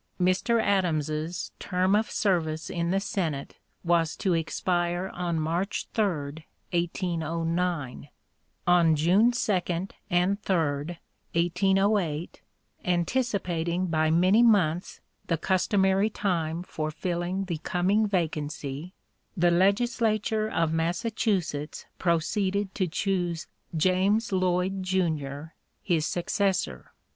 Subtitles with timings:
[0.19, 0.59] Mr.
[0.59, 8.09] Adams's term of service in the Senate was to expire on March 3, 1809.
[8.65, 12.41] On June 2 and 3, 1808,
[12.83, 17.53] anticipating by many months the customary time for filling (p.
[17.53, 18.93] 057) the coming vacancy,
[19.37, 23.45] the legislature of Massachusetts proceeded to choose
[23.77, 26.91] James Lloyd, junior, his successor.